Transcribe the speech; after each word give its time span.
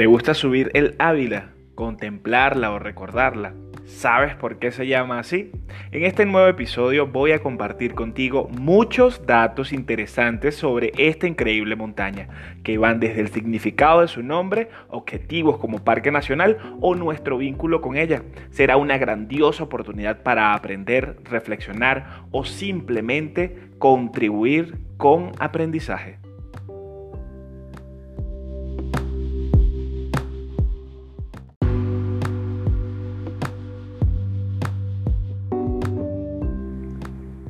¿Te 0.00 0.06
gusta 0.06 0.32
subir 0.32 0.70
el 0.72 0.94
Ávila, 0.98 1.50
contemplarla 1.74 2.70
o 2.70 2.78
recordarla? 2.78 3.52
¿Sabes 3.84 4.34
por 4.34 4.58
qué 4.58 4.72
se 4.72 4.86
llama 4.86 5.18
así? 5.18 5.52
En 5.92 6.06
este 6.06 6.24
nuevo 6.24 6.48
episodio 6.48 7.06
voy 7.06 7.32
a 7.32 7.40
compartir 7.40 7.92
contigo 7.92 8.48
muchos 8.48 9.26
datos 9.26 9.74
interesantes 9.74 10.54
sobre 10.54 10.92
esta 10.96 11.26
increíble 11.26 11.76
montaña, 11.76 12.28
que 12.64 12.78
van 12.78 12.98
desde 12.98 13.20
el 13.20 13.28
significado 13.28 14.00
de 14.00 14.08
su 14.08 14.22
nombre, 14.22 14.70
objetivos 14.88 15.58
como 15.58 15.84
parque 15.84 16.10
nacional 16.10 16.56
o 16.80 16.94
nuestro 16.94 17.36
vínculo 17.36 17.82
con 17.82 17.98
ella. 17.98 18.22
Será 18.48 18.78
una 18.78 18.96
grandiosa 18.96 19.64
oportunidad 19.64 20.22
para 20.22 20.54
aprender, 20.54 21.18
reflexionar 21.24 22.22
o 22.30 22.46
simplemente 22.46 23.68
contribuir 23.78 24.78
con 24.96 25.32
aprendizaje. 25.38 26.29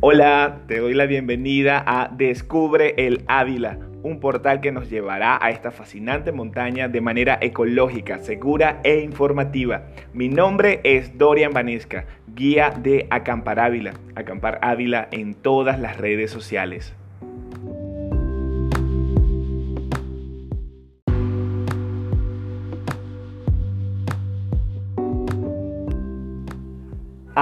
Hola, 0.02 0.60
te 0.66 0.78
doy 0.78 0.94
la 0.94 1.04
bienvenida 1.04 1.84
a 1.86 2.08
Descubre 2.08 2.94
el 2.96 3.22
Ávila, 3.28 3.76
un 4.02 4.18
portal 4.18 4.62
que 4.62 4.72
nos 4.72 4.88
llevará 4.88 5.38
a 5.44 5.50
esta 5.50 5.70
fascinante 5.70 6.32
montaña 6.32 6.88
de 6.88 7.02
manera 7.02 7.36
ecológica, 7.42 8.18
segura 8.20 8.80
e 8.82 9.00
informativa. 9.00 9.82
Mi 10.14 10.30
nombre 10.30 10.80
es 10.84 11.18
Dorian 11.18 11.52
Vanesca, 11.52 12.06
guía 12.34 12.70
de 12.70 13.08
Acampar 13.10 13.60
Ávila, 13.60 13.92
Acampar 14.14 14.58
Ávila 14.62 15.06
en 15.10 15.34
todas 15.34 15.78
las 15.78 15.98
redes 15.98 16.30
sociales. 16.30 16.94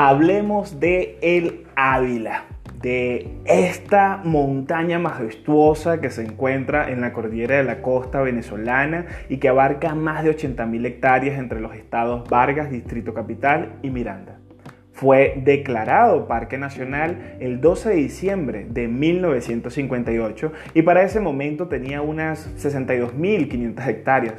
Hablemos 0.01 0.79
de 0.79 1.19
el 1.23 1.65
Ávila, 1.75 2.45
de 2.81 3.33
esta 3.47 4.21
montaña 4.23 5.01
majestuosa 5.01 6.01
que 6.01 6.11
se 6.11 6.23
encuentra 6.23 6.93
en 6.93 7.01
la 7.01 7.13
cordillera 7.13 7.57
de 7.57 7.65
la 7.65 7.83
costa 7.83 8.21
venezolana 8.21 9.07
y 9.29 9.39
que 9.39 9.49
abarca 9.49 9.97
más 9.97 10.23
de 10.23 10.31
80.000 10.37 10.87
hectáreas 10.87 11.37
entre 11.37 11.59
los 11.59 11.75
estados 11.75 12.31
Vargas, 12.31 12.71
Distrito 12.71 13.13
Capital 13.13 13.73
y 13.83 13.91
Miranda. 13.91 14.39
Fue 14.93 15.43
declarado 15.45 16.29
Parque 16.29 16.59
Nacional 16.59 17.37
el 17.41 17.61
12 17.61 17.89
de 17.89 17.97
diciembre 17.97 18.67
de 18.71 18.87
1958 18.87 20.53
y 20.75 20.83
para 20.83 21.03
ese 21.03 21.19
momento 21.19 21.67
tenía 21.67 22.03
unas 22.03 22.49
62.500 22.65 23.89
hectáreas. 23.89 24.35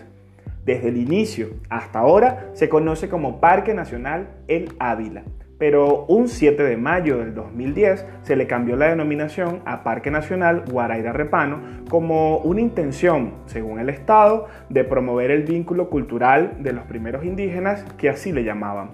Desde 0.63 0.87
el 0.87 0.95
inicio 0.95 1.49
hasta 1.69 1.99
ahora 1.99 2.49
se 2.53 2.69
conoce 2.69 3.09
como 3.09 3.41
Parque 3.41 3.73
Nacional 3.73 4.29
El 4.47 4.69
Ávila 4.79 5.23
pero 5.59 6.05
un 6.05 6.29
7 6.29 6.63
de 6.63 6.77
mayo 6.77 7.17
del 7.17 7.35
2010 7.35 8.05
se 8.23 8.35
le 8.37 8.47
cambió 8.47 8.77
la 8.77 8.87
denominación 8.87 9.61
a 9.65 9.83
Parque 9.83 10.09
Nacional 10.09 10.63
Guaraira 10.71 11.11
Repano 11.11 11.59
como 11.89 12.37
una 12.37 12.61
intención, 12.61 13.33
según 13.45 13.79
el 13.79 13.89
Estado, 13.89 14.47
de 14.69 14.85
promover 14.85 15.31
el 15.31 15.43
vínculo 15.43 15.89
cultural 15.89 16.63
de 16.63 16.71
los 16.71 16.85
primeros 16.85 17.25
indígenas 17.25 17.83
que 17.97 18.09
así 18.09 18.31
le 18.31 18.45
llamaban. 18.45 18.91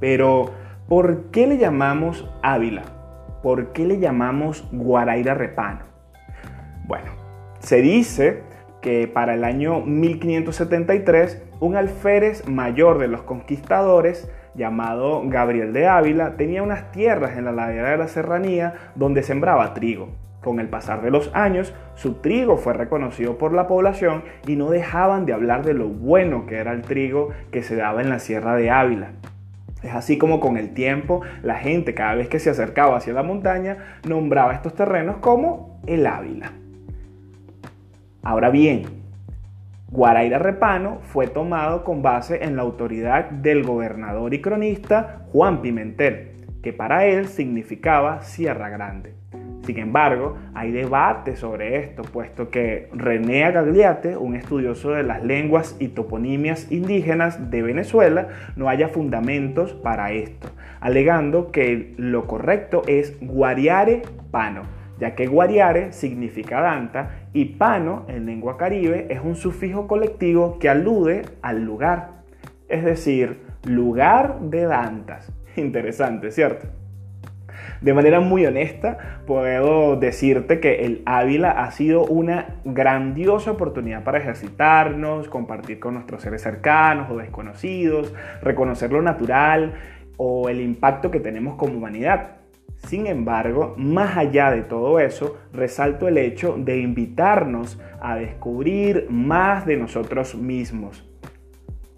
Pero, 0.00 0.50
¿por 0.88 1.30
qué 1.30 1.46
le 1.46 1.58
llamamos 1.58 2.26
Ávila? 2.42 2.82
¿Por 3.42 3.72
qué 3.72 3.84
le 3.84 3.98
llamamos 3.98 4.66
Guaraira 4.72 5.34
Repano? 5.34 5.80
Bueno, 6.86 7.10
se 7.58 7.82
dice 7.82 8.42
que 8.80 9.08
para 9.08 9.34
el 9.34 9.44
año 9.44 9.80
1573 9.82 11.42
un 11.60 11.76
alférez 11.76 12.46
mayor 12.46 12.98
de 12.98 13.08
los 13.08 13.22
conquistadores 13.22 14.30
llamado 14.54 15.22
Gabriel 15.26 15.72
de 15.72 15.86
Ávila, 15.86 16.36
tenía 16.36 16.62
unas 16.62 16.90
tierras 16.92 17.36
en 17.36 17.44
la 17.44 17.52
ladera 17.52 17.90
de 17.90 17.98
la 17.98 18.08
serranía 18.08 18.74
donde 18.94 19.22
sembraba 19.22 19.74
trigo. 19.74 20.08
Con 20.42 20.60
el 20.60 20.68
pasar 20.68 21.02
de 21.02 21.10
los 21.10 21.30
años, 21.34 21.74
su 21.94 22.14
trigo 22.14 22.56
fue 22.56 22.72
reconocido 22.72 23.36
por 23.36 23.52
la 23.52 23.66
población 23.66 24.22
y 24.46 24.56
no 24.56 24.70
dejaban 24.70 25.26
de 25.26 25.32
hablar 25.32 25.64
de 25.64 25.74
lo 25.74 25.88
bueno 25.88 26.46
que 26.46 26.56
era 26.56 26.72
el 26.72 26.82
trigo 26.82 27.30
que 27.50 27.62
se 27.62 27.74
daba 27.74 28.00
en 28.00 28.10
la 28.10 28.20
sierra 28.20 28.54
de 28.54 28.70
Ávila. 28.70 29.10
Es 29.82 29.94
así 29.94 30.18
como 30.18 30.40
con 30.40 30.56
el 30.56 30.72
tiempo 30.72 31.22
la 31.42 31.56
gente 31.56 31.94
cada 31.94 32.14
vez 32.14 32.28
que 32.28 32.38
se 32.38 32.50
acercaba 32.50 32.96
hacia 32.96 33.12
la 33.12 33.22
montaña 33.22 33.98
nombraba 34.06 34.54
estos 34.54 34.74
terrenos 34.74 35.16
como 35.18 35.80
el 35.86 36.06
Ávila. 36.06 36.52
Ahora 38.22 38.50
bien, 38.50 39.05
Guaraira 39.96 40.38
Repano 40.38 40.98
fue 41.04 41.26
tomado 41.26 41.82
con 41.82 42.02
base 42.02 42.44
en 42.44 42.54
la 42.54 42.60
autoridad 42.60 43.30
del 43.30 43.62
gobernador 43.62 44.34
y 44.34 44.42
cronista 44.42 45.22
Juan 45.32 45.62
Pimentel, 45.62 46.32
que 46.62 46.74
para 46.74 47.06
él 47.06 47.28
significaba 47.28 48.20
Sierra 48.20 48.68
Grande. 48.68 49.14
Sin 49.62 49.78
embargo, 49.78 50.36
hay 50.52 50.70
debate 50.70 51.34
sobre 51.34 51.78
esto, 51.78 52.02
puesto 52.02 52.50
que 52.50 52.90
René 52.92 53.44
Agagliate, 53.44 54.18
un 54.18 54.36
estudioso 54.36 54.90
de 54.90 55.02
las 55.02 55.24
lenguas 55.24 55.76
y 55.78 55.88
toponimias 55.88 56.70
indígenas 56.70 57.50
de 57.50 57.62
Venezuela, 57.62 58.28
no 58.54 58.68
haya 58.68 58.88
fundamentos 58.88 59.72
para 59.72 60.12
esto, 60.12 60.48
alegando 60.78 61.50
que 61.50 61.94
lo 61.96 62.26
correcto 62.26 62.82
es 62.86 63.16
Guariare 63.22 64.02
Pano, 64.30 64.75
ya 64.98 65.14
que 65.14 65.26
guariare 65.26 65.92
significa 65.92 66.60
danta 66.60 67.28
y 67.32 67.44
pano 67.56 68.04
en 68.08 68.26
lengua 68.26 68.56
caribe 68.56 69.06
es 69.10 69.20
un 69.22 69.36
sufijo 69.36 69.86
colectivo 69.86 70.58
que 70.58 70.68
alude 70.68 71.22
al 71.42 71.64
lugar, 71.64 72.22
es 72.68 72.84
decir, 72.84 73.40
lugar 73.64 74.40
de 74.40 74.62
dantas. 74.62 75.32
Interesante, 75.56 76.30
¿cierto? 76.30 76.66
De 77.80 77.92
manera 77.92 78.20
muy 78.20 78.46
honesta, 78.46 79.20
puedo 79.26 79.96
decirte 79.96 80.60
que 80.60 80.86
el 80.86 81.02
Ávila 81.04 81.50
ha 81.50 81.70
sido 81.72 82.04
una 82.04 82.60
grandiosa 82.64 83.50
oportunidad 83.50 84.02
para 84.02 84.18
ejercitarnos, 84.18 85.28
compartir 85.28 85.78
con 85.78 85.94
nuestros 85.94 86.22
seres 86.22 86.42
cercanos 86.42 87.10
o 87.10 87.18
desconocidos, 87.18 88.14
reconocer 88.42 88.92
lo 88.92 89.02
natural 89.02 89.74
o 90.16 90.48
el 90.48 90.60
impacto 90.60 91.10
que 91.10 91.20
tenemos 91.20 91.56
como 91.56 91.74
humanidad. 91.74 92.36
Sin 92.86 93.08
embargo, 93.08 93.74
más 93.76 94.16
allá 94.16 94.52
de 94.52 94.62
todo 94.62 95.00
eso, 95.00 95.36
resalto 95.52 96.06
el 96.06 96.18
hecho 96.18 96.54
de 96.56 96.78
invitarnos 96.78 97.80
a 98.00 98.14
descubrir 98.14 99.08
más 99.10 99.66
de 99.66 99.76
nosotros 99.76 100.36
mismos. 100.36 101.04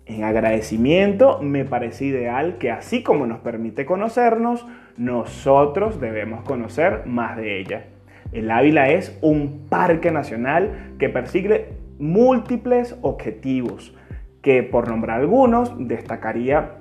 En 0.06 0.25
agradecimiento 0.25 1.41
me 1.43 1.66
parece 1.66 2.06
ideal 2.06 2.56
que 2.56 2.71
así 2.71 3.03
como 3.03 3.26
nos 3.26 3.41
permite 3.41 3.84
conocernos, 3.84 4.66
nosotros 4.97 6.00
debemos 6.00 6.43
conocer 6.44 7.03
más 7.05 7.37
de 7.37 7.60
ella. 7.60 7.84
El 8.32 8.50
Ávila 8.50 8.88
es 8.88 9.19
un 9.20 9.66
parque 9.69 10.10
nacional 10.10 10.94
que 10.99 11.10
persigue 11.10 11.69
múltiples 11.99 12.97
objetivos, 13.03 13.94
que 14.41 14.62
por 14.62 14.88
nombrar 14.88 15.20
algunos 15.20 15.75
destacaría 15.87 16.76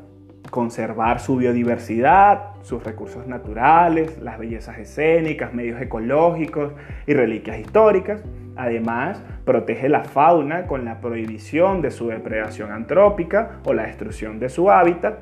conservar 0.50 1.20
su 1.20 1.36
biodiversidad, 1.36 2.57
sus 2.68 2.84
recursos 2.84 3.26
naturales, 3.28 4.20
las 4.22 4.38
bellezas 4.38 4.78
escénicas, 4.78 5.54
medios 5.54 5.82
ecológicos 5.82 6.74
y 7.06 7.14
reliquias 7.14 7.60
históricas. 7.60 8.22
Además, 8.58 9.24
protege 9.46 9.88
la 9.88 10.04
fauna 10.04 10.68
con 10.68 10.84
la 10.84 11.00
prohibición 11.00 11.82
de 11.82 11.92
su 11.92 12.10
depredación 12.10 12.74
antrópica 12.74 13.62
o 13.64 13.74
la 13.74 13.84
destrucción 13.84 14.38
de 14.40 14.50
su 14.50 14.70
hábitat. 14.70 15.20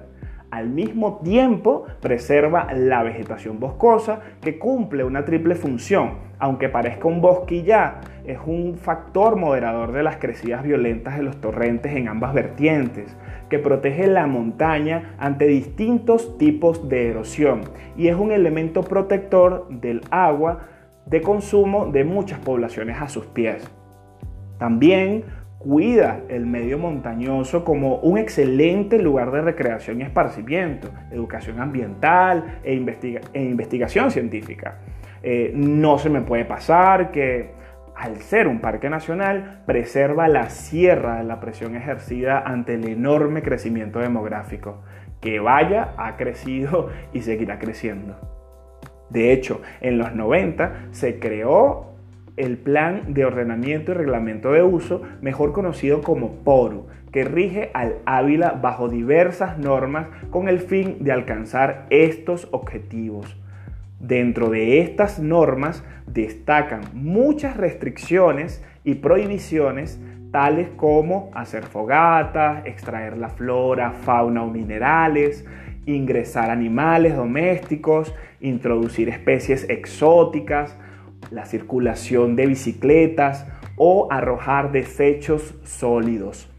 Al 0.51 0.69
mismo 0.69 1.19
tiempo, 1.23 1.85
preserva 2.01 2.67
la 2.73 3.03
vegetación 3.03 3.59
boscosa 3.59 4.22
que 4.41 4.57
cumple 4.57 5.03
una 5.03 5.25
triple 5.25 5.56
función. 5.56 6.25
Aunque 6.40 6.70
parezca 6.70 7.08
un 7.08 7.22
bosque 7.22 7.64
ya, 7.64 8.02
es 8.25 8.40
un 8.46 8.75
factor 8.75 9.35
moderador 9.35 9.91
de 9.91 10.03
las 10.03 10.17
crecidas 10.17 10.64
violentas 10.64 11.17
de 11.17 11.23
los 11.23 11.40
torrentes 11.41 11.96
en 11.96 12.08
ambas 12.08 12.34
vertientes 12.34 13.16
que 13.49 13.59
protege 13.59 14.08
la 14.08 14.28
montaña 14.28 15.16
ante 15.17 15.46
distintos 15.46 16.37
tipos 16.37 16.90
de 16.90 17.09
erosión 17.09 17.61
y 17.96 18.08
es 18.08 18.16
un 18.16 18.31
elemento 18.31 18.84
protector 18.84 19.67
del 19.70 20.02
agua 20.09 20.67
de 21.05 21.22
consumo 21.22 21.87
de 21.87 22.03
muchas 22.03 22.40
poblaciones 22.40 22.99
a 22.99 23.08
sus 23.08 23.25
pies. 23.28 23.70
También 24.58 25.23
cuida 25.66 26.22
el 26.29 26.46
medio 26.46 26.78
montañoso 26.78 27.66
como 27.66 27.96
un 27.97 28.20
excelente 28.20 29.00
lugar 29.00 29.32
de 29.32 29.41
recreación 29.41 30.00
y 30.00 30.03
esparcimiento, 30.03 30.90
educación 31.12 31.59
ambiental 31.59 32.59
e, 32.64 32.73
e 33.34 33.44
investigación 33.44 34.12
científica. 34.12 34.78
Eh, 35.23 35.52
no 35.56 35.97
se 35.97 36.12
me 36.12 36.22
puede 36.22 36.46
pasar 36.46 37.09
que 37.12 37.56
al 37.96 38.17
ser 38.17 38.47
un 38.47 38.59
parque 38.59 38.90
nacional, 38.90 39.64
preserva 39.66 40.28
la 40.28 40.50
sierra 40.50 41.16
de 41.16 41.23
la 41.23 41.40
presión 41.40 41.76
ejercida 41.76 42.40
ante 42.40 42.76
el 42.76 42.88
enorme 42.88 43.41
crecimiento 43.41 44.00
demográfico, 44.00 44.84
que 45.22 45.40
vaya, 45.40 45.94
ha 45.97 46.18
crecido 46.18 46.90
y 47.14 47.22
seguirá 47.22 47.58
creciendo. 47.58 48.20
De 49.09 49.32
hecho, 49.32 49.61
en 49.82 49.97
los 49.97 50.14
90 50.14 50.90
se 50.91 51.20
creó 51.20 51.95
el 52.37 52.58
Plan 52.58 53.14
de 53.14 53.26
Ordenamiento 53.26 53.91
y 53.91 53.96
Reglamento 53.96 54.52
de 54.52 54.64
Uso, 54.64 55.02
mejor 55.22 55.53
conocido 55.53 56.02
como 56.02 56.43
PORU, 56.43 56.87
que 57.11 57.23
rige 57.23 57.72
al 57.73 57.96
Ávila 58.05 58.59
bajo 58.61 58.90
diversas 58.90 59.58
normas 59.58 60.08
con 60.29 60.49
el 60.49 60.59
fin 60.59 60.97
de 60.99 61.11
alcanzar 61.11 61.85
estos 61.90 62.49
objetivos. 62.52 63.37
Dentro 63.99 64.49
de 64.49 64.82
estas 64.82 65.20
normas 65.20 65.84
destacan 66.08 66.82
muchas 66.93 67.55
restricciones 67.55 68.64
y 68.84 68.96
prohibiciones 68.96 69.99
tales 70.32 70.67
como 70.76 71.32
hacer 71.34 71.64
fogatas, 71.64 72.66
extraer 72.66 73.16
la 73.17 73.29
flora, 73.29 73.91
fauna 73.91 74.43
o 74.43 74.52
minerales, 74.52 75.46
ingresar 75.85 76.49
animales 76.49 77.16
domésticos, 77.16 78.14
introducir 78.41 79.08
especies 79.08 79.70
exóticas, 79.70 80.78
la 81.31 81.45
circulación 81.45 82.35
de 82.35 82.47
bicicletas 82.47 83.45
o 83.75 84.07
arrojar 84.11 84.72
desechos 84.72 85.55
sólidos. 85.63 86.49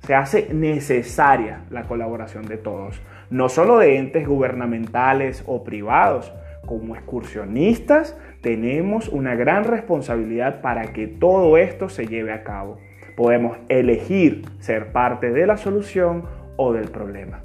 Se 0.00 0.14
hace 0.14 0.52
necesaria 0.54 1.64
la 1.70 1.82
colaboración 1.82 2.46
de 2.46 2.56
todos, 2.56 3.00
no 3.30 3.48
solo 3.48 3.78
de 3.78 3.98
entes 3.98 4.26
gubernamentales 4.26 5.42
o 5.46 5.64
privados. 5.64 6.32
Como 6.64 6.94
excursionistas 6.96 8.16
tenemos 8.40 9.08
una 9.08 9.34
gran 9.34 9.64
responsabilidad 9.64 10.60
para 10.60 10.92
que 10.92 11.06
todo 11.06 11.56
esto 11.56 11.88
se 11.88 12.06
lleve 12.06 12.32
a 12.32 12.44
cabo. 12.44 12.78
Podemos 13.16 13.56
elegir 13.68 14.44
ser 14.60 14.92
parte 14.92 15.30
de 15.30 15.46
la 15.46 15.56
solución 15.56 16.24
o 16.56 16.72
del 16.72 16.88
problema 16.90 17.42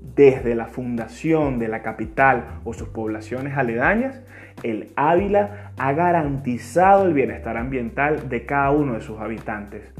desde 0.00 0.54
la 0.54 0.66
fundación 0.66 1.58
de 1.58 1.68
la 1.68 1.82
capital 1.82 2.60
o 2.64 2.72
sus 2.72 2.88
poblaciones 2.88 3.56
aledañas, 3.56 4.22
el 4.62 4.92
Ávila 4.96 5.72
ha 5.78 5.92
garantizado 5.92 7.06
el 7.06 7.14
bienestar 7.14 7.56
ambiental 7.56 8.28
de 8.28 8.46
cada 8.46 8.70
uno 8.70 8.94
de 8.94 9.00
sus 9.02 9.20
habitantes. 9.20 9.92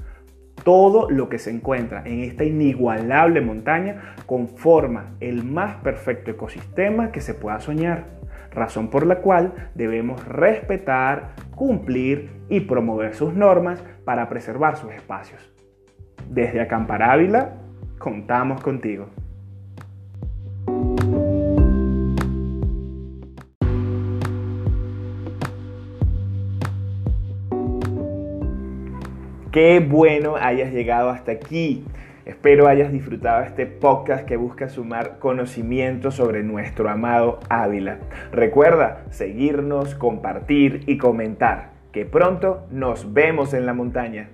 Todo 0.65 1.09
lo 1.11 1.29
que 1.29 1.39
se 1.39 1.51
encuentra 1.51 2.03
en 2.05 2.21
esta 2.21 2.45
inigualable 2.45 3.41
montaña 3.41 4.15
conforma 4.27 5.17
el 5.21 5.45
más 5.45 5.77
perfecto 5.77 6.31
ecosistema 6.31 7.13
que 7.13 7.21
se 7.21 7.33
pueda 7.33 7.61
soñar, 7.61 8.05
razón 8.51 8.89
por 8.89 9.07
la 9.07 9.17
cual 9.17 9.71
debemos 9.75 10.27
respetar, 10.27 11.35
cumplir 11.55 12.31
y 12.49 12.61
promover 12.61 13.15
sus 13.15 13.33
normas 13.33 13.83
para 14.05 14.29
preservar 14.29 14.77
sus 14.77 14.93
espacios. 14.93 15.51
Desde 16.29 16.61
Acampar 16.61 17.03
Ávila, 17.03 17.55
contamos 17.99 18.61
contigo. 18.61 19.09
Qué 29.53 29.81
bueno 29.81 30.37
hayas 30.37 30.73
llegado 30.73 31.11
hasta 31.11 31.33
aquí. 31.33 31.85
Espero 32.25 32.69
hayas 32.69 32.93
disfrutado 32.93 33.43
este 33.43 33.67
podcast 33.67 34.25
que 34.25 34.37
busca 34.37 34.69
sumar 34.69 35.19
conocimiento 35.19 36.13
sobre 36.13 36.45
nuestro 36.45 36.89
amado 36.89 37.41
Ávila. 37.49 37.99
Recuerda 38.31 39.03
seguirnos, 39.11 39.97
compartir 39.97 40.85
y 40.87 40.99
comentar. 40.99 41.73
Que 41.91 42.05
pronto 42.05 42.69
nos 42.71 43.13
vemos 43.13 43.53
en 43.53 43.67
la 43.67 43.75
montaña. 43.75 44.29